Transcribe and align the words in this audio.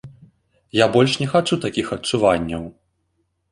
Я 0.83 0.87
больш 0.95 1.13
не 1.25 1.27
хачу 1.35 1.61
такіх 1.67 1.93
адчуванняў. 1.99 2.67